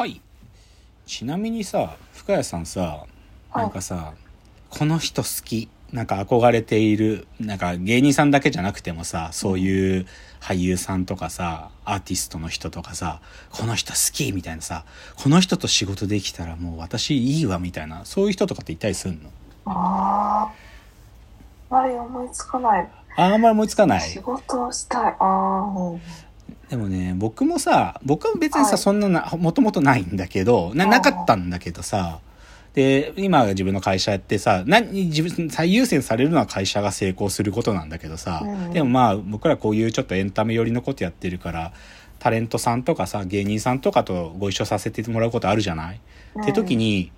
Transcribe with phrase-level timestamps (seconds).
[0.00, 0.18] はい。
[1.04, 3.04] ちなみにさ深谷さんさ
[3.54, 4.14] なんかさ、
[4.70, 5.68] この人好き。
[5.92, 7.26] なんか憧れている。
[7.38, 10.06] なんか芸人さんだけじゃなくてもさそういう
[10.40, 14.32] 俳優さんとかさアーティストの人とかさこの人好き。
[14.32, 14.86] みたいなさ
[15.22, 18.06] この人と仕事できたらもう私いいわみたいな。
[18.06, 19.28] そういう人とかっていたりすんの？
[19.66, 20.50] あ
[21.70, 21.76] あ。
[21.76, 22.88] あまり思いつかない。
[23.18, 24.00] あんまり思いつかない。
[24.00, 25.12] 仕事をしたい。
[25.12, 25.60] ああ。
[25.66, 26.00] うん
[26.70, 28.78] でもね僕もさ僕は別にさ、はい。
[28.78, 32.20] そんななもともとないんだけどななかったんだけどさ
[32.74, 38.72] で今自分の会社やってさ何自分最優先されるのは会社が成功することなんだけどさ、うん。
[38.72, 41.72] でもまあ僕らこういうちょっとエンタメ寄りのことやってるから
[42.20, 46.00] タレントさんとかさ芸人さんとかとご一緒させてもらうことあるじゃない、
[46.42, 47.10] って時に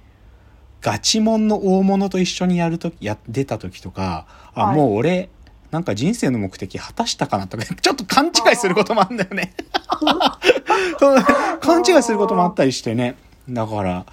[0.80, 4.77] ガチモンの大物と一緒にやるときや出た時とかあ、はい。
[4.77, 5.29] もう俺
[5.72, 9.54] なんか人生の目的果たしたかなとか ちょっと勘違いすることもあるんだよね。
[11.60, 13.16] 勘違いすることもあったりしてね。
[13.48, 14.04] だから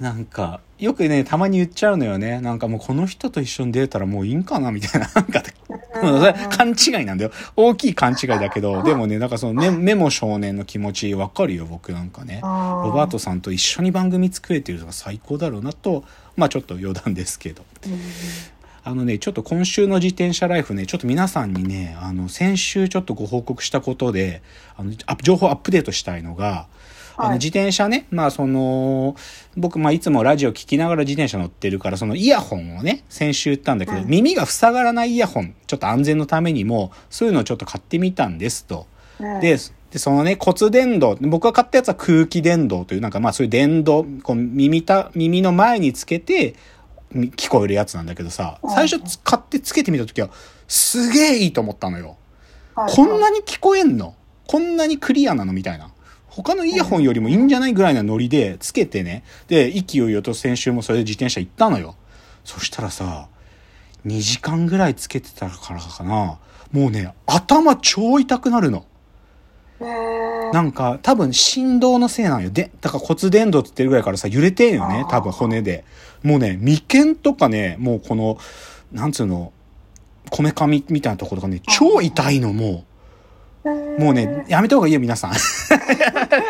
[0.00, 2.40] なんかよくねたまに言っちゃうのよね。
[2.40, 5.08] なんかもうこの人と一緒に出たらもういいんかなみたいな。
[5.14, 5.42] なんか
[6.56, 7.30] 勘違いなんだよ。
[7.56, 12.40] 大きい勘違いだけどでもねなんかそのメメモ少年の気持ちわかるよ僕なんかね。
[12.42, 12.48] ロ
[12.86, 16.04] ロバートさんと一緒に番組作れてるのが最高だろうなと
[16.36, 17.62] まあちょっと余談ですけど
[18.84, 24.42] あのねちょっと今週の自転車ライフねちょっと皆さんにねあの先週ちょっとご報告したことで
[24.76, 26.66] あの情報アップデートしたいのが
[27.16, 27.38] あのはい。
[27.38, 29.14] 自転車ね、まあその、
[29.56, 38.88] 僕、まあいつもラジオ聞きながら自転車乗ってるから、そのイヤホンをね、先週言ったんだけど、うん耳が塞がらないイヤホン、ちょっと安全のためにも、そういうのをちょっと買ってみたんですと。
[39.40, 39.58] で、
[39.90, 46.83] で、そのね、骨伝導、僕が買ったやつは空気伝導という、なんかまあそういう伝導、こう耳た、耳の前につけて、み
[47.14, 50.30] 聞こえるやつなんだけどさ、最初つ買ってつけてみたときは、
[50.66, 52.16] すげえいいと思ったのよ。
[52.74, 54.14] こんなに聞こえんの？
[54.48, 55.52] こんなにクリアなの？
[55.52, 55.90] みたいな。
[56.26, 59.22] 他のイヤホンよりもいいんじゃないぐらいなノリでつけてね。
[59.46, 61.94] で、勢いよと先週もそれで自転車行ったのよ。
[62.44, 63.28] そしたらさ、
[64.04, 66.38] 2時間ぐらいつけてたからかな。
[66.72, 68.84] もうね、頭超痛くなるの。
[70.52, 72.50] なんか多分振動のせいなんよ。
[72.50, 75.04] で、だから骨伝導って言ってるぐらいからさ、揺れてんよね。
[75.08, 75.84] 多分骨で。
[76.22, 78.38] もうね、眉間とかね、もうこの、
[78.92, 79.52] なんつうの、
[80.30, 82.94] こめかみみたいなところがね、超痛いの、もう。
[83.98, 85.32] もうね、やめた方がいいよ、皆さん。
[85.32, 85.36] い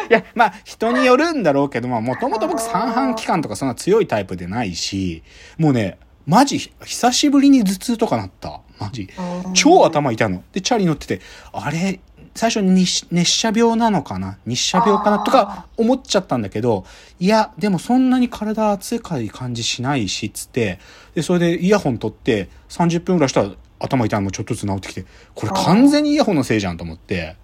[0.09, 5.23] や、まあ、人によるんだろうけど、まあ、もともと僕三半規管とかそんな強いタイプでないし、
[5.59, 8.61] もうね、マジ、久しぶりに頭痛とかなった。
[8.81, 9.09] マジ。
[9.53, 10.43] 超頭痛いの。
[10.53, 11.21] で、チャリ乗ってて、
[11.53, 12.01] あれ、
[12.35, 14.39] 最初に熱熱射病なのかな？
[14.45, 15.21] 日射病かな？
[15.21, 16.85] とか思っちゃったんだけど、
[17.21, 20.81] いや、でもそんなに体熱い感じしないし、つって、
[21.15, 27.37] で、それでイヤホン取って30分ぐらいしたら頭痛いのもちょっとずつ治ってきて、これ完全にイヤホンのせいじゃんと思って、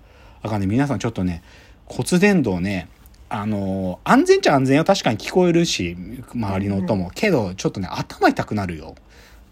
[0.43, 1.43] だからね、皆さんちょっとね、
[1.87, 2.89] 骨伝導ね、
[3.28, 4.84] あの安全っちゃ安全よ。
[4.84, 5.97] 確かに聞こえるし、
[6.34, 7.12] 周りの音も。
[7.15, 8.97] けど、ちょっとね、頭痛くなるよ。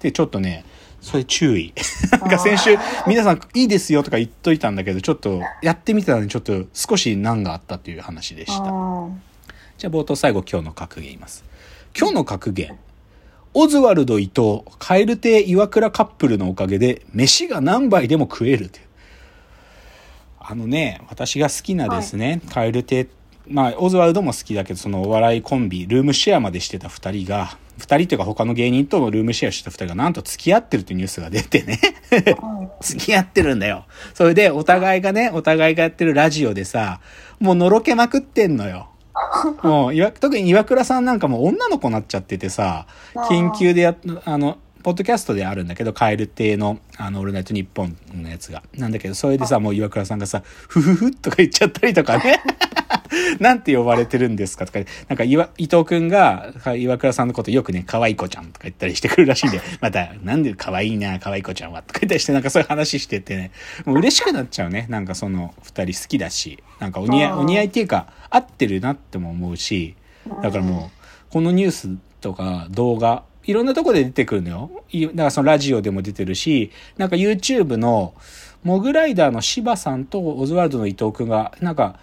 [0.00, 0.65] で、ちょっとね、
[1.00, 1.72] それ注意。
[2.12, 2.76] なんか先週、
[3.06, 8.64] 皆さんいいですよとか言っといたんだけど、ちょっとやってみたらね、ちょっと少し難があったという話でした。
[9.78, 11.44] じゃあ冒頭最後今日の格言言います。
[11.97, 12.78] 今日の格言。
[13.54, 18.84] オズワルド伊藤、蛙亭岩倉カップルのおかげで、飯が何杯でも食えるという。
[20.38, 23.08] あのね、私が好きなですね、蛙亭、
[23.50, 31.78] まあ、オズワルドも好きだけど、そのお笑いコンビ、ルームシェアまでしてた二人が、二人というか他の芸人とルームシェアしてた二人がなんと付き合ってるというニュースが出てね。
[32.81, 33.87] 付き合ってるんだよ。
[34.14, 37.00] それでお互いがね、お互いがやってるラジオでさ、
[37.41, 38.88] もうのろけまくってんのよ。
[39.62, 42.87] もう、いわ特に岩倉さんなんかもう女の子になっちゃっててさ、
[43.28, 48.62] 緊急でやっ、あの、ポッドキャストであるんだけど、カエル亭の、あの、オールナイトニッポンのやつが。
[48.75, 52.41] なんだけど、それでさ、もう岩倉さんがさ、ふふふとか言っちゃったりとかね。
[53.41, 63.50] なんて呼ばれてるんですかとか、なんか岩、伊藤くんが、岩倉さんのことよくね、可愛い子ちゃんとか言ったりしてくるらしいんで、 また、なんで可愛いな、可愛い子ちゃんは、とか言ったりして、なんかそういう話しててね、
[63.84, 64.86] もう嬉しくなっちゃうね。
[64.88, 69.94] なんかその二人好きだし、なんかお似合い、お似合いっていうか、合ってるなっても思うし、
[70.43, 74.70] だからもう、このニュースとか動画、いろんなとこで出てくるのよ。
[74.90, 78.14] いだからそのラジオでも出てるし、なんか YouTube の
[78.62, 81.99] モグライダーの柴さんとオズワルドの伊藤くんが、なんか、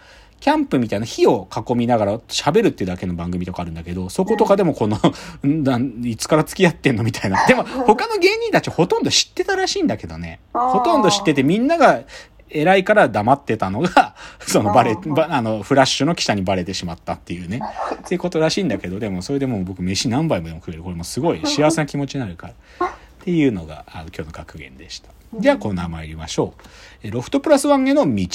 [0.46, 4.96] キャンプみたいな火を囲みながら喋るっていうだけの番組とかあるんだけど、そことかでもこの、
[5.44, 7.48] ん なんいつから付き合ってんのみたいな。
[7.48, 10.40] でも他の芸人たちほとんど知ってたらしいんだけどね。
[10.54, 12.04] ほとんど知っててみんなが
[12.52, 17.60] 偉いから黙ってたのが、 そのバレ、ばあの、フラッシュの記者にバレてしまったっていうね。
[17.96, 20.84] っていうことらしいんだけど、でもそれでもう僕飯何杯もでも食える。
[20.84, 22.86] これもすごい幸せな気持ちになるから。
[22.86, 22.90] っ
[23.26, 25.10] ていうのがあの今日の格言でした。
[25.40, 26.62] じゃあコーナー参りましょう。
[27.02, 28.28] えロフトプラスワンへの道。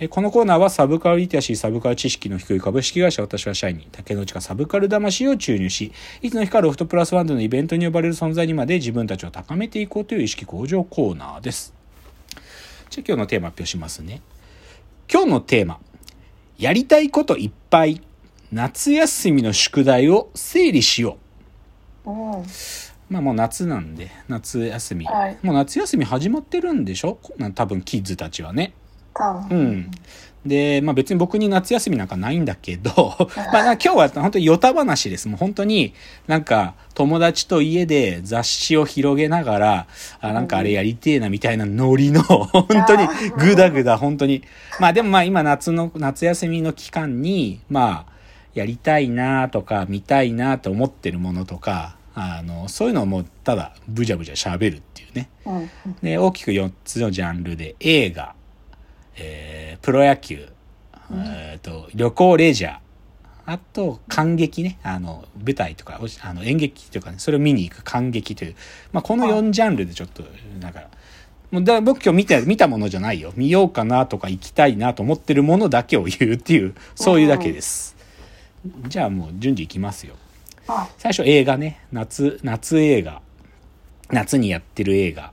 [0.00, 5.92] えこのコーナーはサブカルリテラシー、サブカル知識の低い株式会社私は社員に竹之内がサブカル魂を注入し、
[6.22, 11.74] いつの日かロフトプラスワンでのイベントに呼ばれる存在にまで自分たちを高めていこうという意識向上コーナーです。
[12.90, 14.22] じゃあ今日のテーマ発表しますね。
[15.12, 15.80] 今日のテーマ。
[16.58, 18.00] やりたいこといっぱい。
[18.52, 21.18] 夏休みの宿題を整理しよ
[22.06, 22.10] う。
[22.10, 22.44] うん。
[23.10, 25.06] まあもう夏なんで、夏休み。
[25.06, 27.18] はいもう夏休み始まってるんでしょ？
[27.36, 28.74] な多分キッズたちはね。
[29.18, 29.58] 多う分。
[29.58, 29.90] ん。
[30.46, 32.92] で、まあ別に僕に夏休みなんかないんだけど、
[33.52, 35.28] まあな今日は本当にヨタ話です。
[35.28, 35.94] もう本当に
[36.26, 39.86] なんか友達と家で雑誌を広げながら、
[40.20, 43.06] あ、なんかあれやりてえなみたいなノリの、 本当に
[43.36, 44.42] グダグダ本当に。
[44.80, 48.18] まあでもまあ今夏の、夏休みの期間に、まあ
[48.54, 55.28] やりたいなとか見たいなと思ってるものとか、あの、そういうのをもうただブジャブジャ喋るっていうね。
[55.46, 55.70] うん。
[56.02, 58.34] で、大きく4つのジャンルで、映画、
[59.20, 60.48] えー、プロ野球、
[61.12, 62.78] えーと、旅行レジャー、
[63.46, 68.54] あと、感激ね、あの、舞台とか、おあの演劇とかね、それを見に行く感激という、
[68.92, 70.22] まあ、この4ジャンルでちょっと、
[70.60, 70.82] なんか、
[71.50, 73.32] もうだ僕今日見た、見たものじゃないよ。
[73.36, 77.96] 見ようかなとか行きたいなと思ってるものだけを言うっていう、そういうだけです。
[78.86, 80.16] じゃあもう順次いきますよ。
[80.66, 80.88] はい。
[80.98, 81.80] 最初映画ね。
[81.90, 83.22] 夏、夏映画。
[84.10, 85.32] 夏にやってる映画。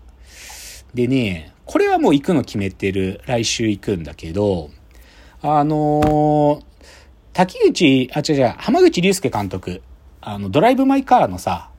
[0.94, 3.22] でね、これはもう行くの決めてる。
[3.26, 4.70] 来週行くんだけど、
[5.42, 6.76] あのー
[7.36, 9.82] 滝口、あ、違う違う、浜口竜介監督。
[10.22, 11.70] あの、ドライブ・マイ・カーのさ、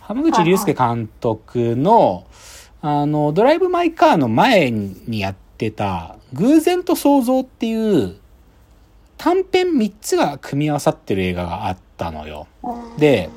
[0.00, 2.26] 浜口竜介監督の、
[2.82, 8.16] あの、ドライブ・マイ・カーの前にやってた、偶然と想像っていう、
[9.16, 12.48] 短編3つが組み合わさってる映画があったのよ。
[12.98, 13.30] で、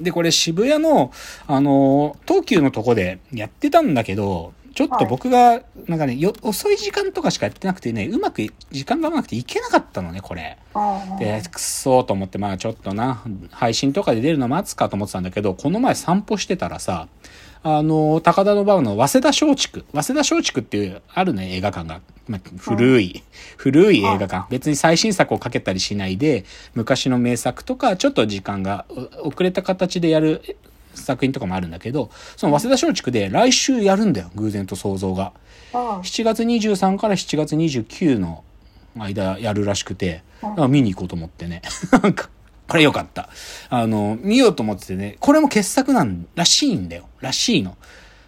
[0.00, 1.10] で、これ渋谷の、
[1.48, 10.58] あの、東急のとこでやってたんだけど、ちょっと僕が、なんかね、よ、遅い時間とかしかやってなくてね、うまく、時間がうまくていけなかったのね、これ。
[10.74, 17.08] うんで、くっそーと思って、まあちょっとな、配信とかで出るの待つかと思ってたんだけど、この前散歩してたらさ、
[17.62, 22.02] あの、高田馬場の早稲田松竹、早稲田松竹っていう、あるね、映画館が。
[22.28, 23.22] まあ古い、
[23.56, 24.46] 古い映画館。
[24.50, 26.44] 別に最新作をかけたりしないで、
[26.74, 28.84] 昔の名作とか、ちょっと時間が
[29.22, 30.58] お遅れた形でやる
[30.96, 35.32] 作品とかもあるんだけど、その早稲田松竹で来週やるんだよ、偶然と想像が。
[35.72, 35.80] うん。
[36.00, 38.44] 7月23から7月29の
[38.96, 40.22] 間やるらしくて、
[40.68, 41.62] 見に行こうと思ってね。
[42.02, 42.28] なんか、
[42.68, 43.28] これよかった。
[43.70, 47.08] あの、見ようと思っててね、これも傑作なんらしいんだよ。
[47.20, 47.76] らしいの。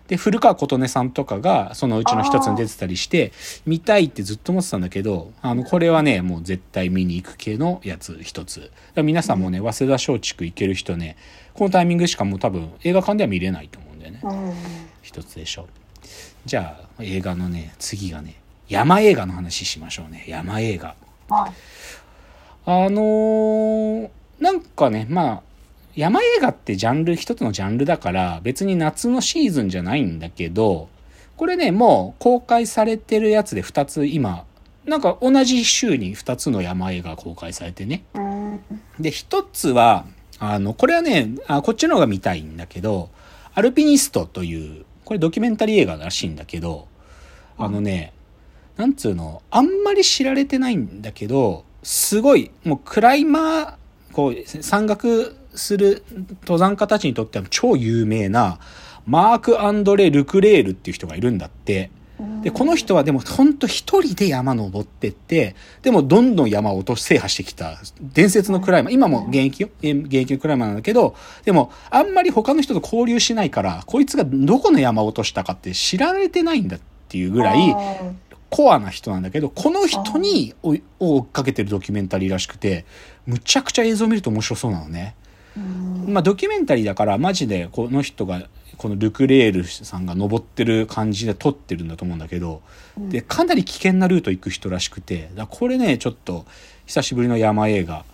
[0.08, 3.32] で、古川琴音さんとかが、そのうちの一つに出てたりして、
[3.66, 8.70] 見たいってずっと思ってたんだけど、あの、これはね、もう絶対見に行く系のやつ一つ。
[8.96, 11.16] 皆さんもね、早稲田松竹行ける人ね、
[11.55, 14.20] このタイミングしかもう多分映画館では見れないと思うんだよね。
[14.22, 14.52] うん。
[15.02, 15.66] 一つでしょ
[16.46, 18.34] じゃあ映画のね次がね
[18.69, 20.94] 山映画の話しましょうね山映画
[21.28, 21.52] はい。
[22.64, 24.08] あのー
[24.40, 25.43] なんかねまあ
[25.99, 30.89] 山映画ってジャンル一つのジャンルだから別に夏のシーズンじゃないんだけど
[31.37, 34.45] これねもう公開されてるやつで2つ今
[34.89, 38.61] なんか同じ週に2つの山映画が公開されてねうん。
[38.99, 40.06] で、一つは、
[40.39, 43.11] あの、これはねあ、こっちの方が見たいんだけど、
[43.55, 46.89] アルピニストという、これドキュメンタリー映画らしいんだけど、
[47.56, 48.12] あのね、
[48.77, 53.75] なんつうの、あんまり知られてないんだけど、すごい、もうクライマー、
[54.12, 56.03] こう、山岳する
[56.43, 58.59] 登山家たちにとっては超有名な、
[59.07, 61.91] マーク・アンドレ・ルクレールっていう人がいるんだって。
[62.43, 68.93] で、この人はでもほんと一人で山登ってって、でもどんどん山を落とし制覇してきた伝説のクライマー。
[68.93, 69.69] 今も現役よ？
[69.83, 77.77] え現役のクライマーなんだけど、でもあんまり他の人と交流しないから、こいつがどこの山を落としたかって知られてないんだっていうぐらい
[78.50, 80.55] コアな人なんだけど、この人に
[80.99, 82.85] 追っかけてるドキュメンタリーらしくて、
[83.27, 85.15] むちゃくちゃ映像を見ると面白そうなのね。
[86.07, 86.12] うん。
[86.12, 92.62] まあドキュメンタリーだからマジでこの人がこのルクレールさんが登ってる感じで撮ってるんだと思うんだけど、
[92.97, 96.47] でかなり危険なルート行く人らしくてだこれねちょっと
[96.87, 98.05] 久しぶりの山映画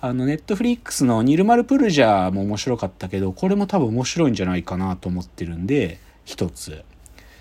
[0.00, 6.82] あのネットフリックスの「ニルマル・プルジャー」も面白かったけどこれも多分面白いんじゃないかなと思ってるんで一つ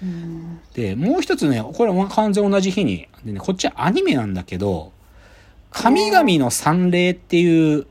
[0.03, 0.59] うん。
[0.73, 4.91] でもう一つねこれは完全同じ日にで、ね、こっちはアニメなんだけど
[5.71, 7.87] 「神々の三霊」っていう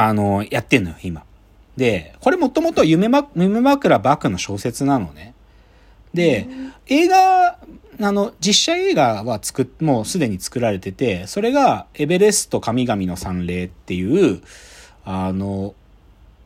[0.00, 1.24] あのやってんのよ今
[1.76, 5.34] でこれもともと夢ま夢枕バクの小説なのね
[6.14, 6.46] で
[6.86, 7.58] 映画
[8.00, 14.40] あの実写映画は作っもうすでに作られててそれが「エベレスト神々の三霊」っていう
[15.04, 15.74] あの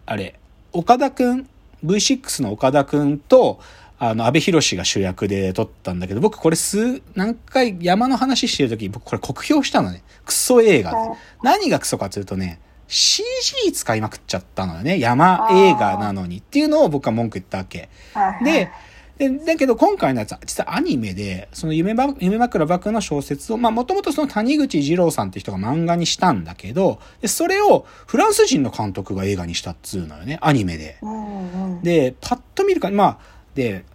[0.06, 0.40] あれ
[0.72, 1.46] 岡田くん
[1.84, 3.60] V6 の岡田くんと
[3.98, 10.02] あの、安倍博が主役で撮ったんだけど、僕これ数、何回山の話してる時僕これ酷評したのね。
[10.26, 10.96] クソ映画で。
[11.44, 12.58] 何がクソかというとね、
[12.92, 14.98] CG 使いまくっちゃったのよね。
[14.98, 17.88] 山映画なのにっていうのを僕は文句言ったわけ。
[18.12, 18.70] はいで、
[19.16, 30.98] で、だけど今回のやつは実はアニメで、その夢ば夢枕幕の小説を、まあもともとその谷口二郎さんって人が漫画にしたんだけど、でそれをフランス人の監督が映画にしたっつうのよね、アニメで。
[31.00, 31.82] うんうん。
[31.82, 33.18] で、パッと見るか、まあ、
[33.54, 33.86] で、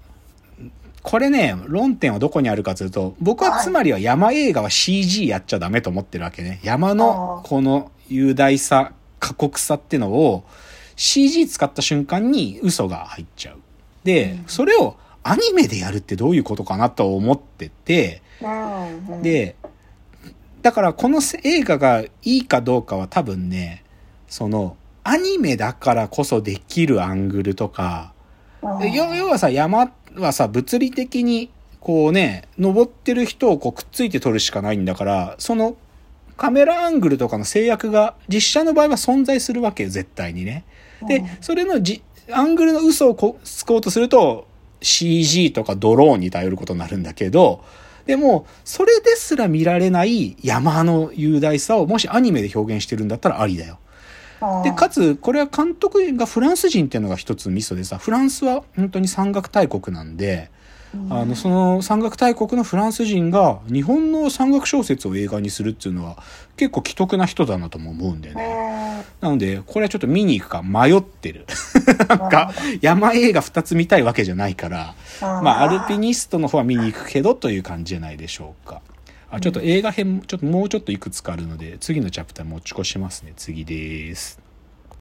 [1.03, 6.59] これね、論点はどこにあるかというと、僕はつまりは山映画は CG やっちゃダメと思ってるわけね。
[6.63, 10.43] 山のこの雄大さ、過酷さってのを
[10.95, 13.57] CG 使った瞬間に嘘が入っちゃう。
[14.03, 18.21] で、それをアニメでやるってどういうことかなと思ってて、
[19.21, 19.55] で、
[20.61, 23.83] だからこの映画がいいかどうかは多分ね、
[24.27, 28.13] その、アニメだからこそできるアングルとか、
[28.61, 31.49] 要はさ、山はさ、物理的に、
[31.79, 35.77] こうね、登ってる人をこうくっついて撮るしかないんだから、その、
[36.38, 40.63] カメラアングルとかの制約が実写の場合は存在するわけよ、絶対にね。
[41.08, 44.48] でうん、それのじ、アングルの嘘をこつこうとすると、
[44.82, 47.63] CG とかドローンに頼ることになるんだけど、
[48.06, 53.79] でも、それですら見られない山の雄大さをもしアニメで表現してるんだったらありだよ。
[54.63, 60.51] で、かつ、これは監督がフランス人っていうのが一つミソでさ、フランスは本当に山岳大国なんで、
[61.09, 66.17] あの、その山岳大国のフランス人が日本の山岳小説を映画にするっていうのは
[66.55, 69.03] 結構奇特な人だなとも思うんだよね。
[69.21, 71.45] なので、これはちょっと見に行くか迷ってる。
[72.07, 72.51] なんか、
[72.81, 78.81] 山映画2つ見たいわけじゃないから、まあ、アルピニストの方は見に行くけどという感じじゃないでしょうか。
[79.29, 83.33] あ、ちょっと映画編、ちょっともうちょっといくつかあるので、次のチャプター持ち越しますね。
[83.35, 84.46] 次です。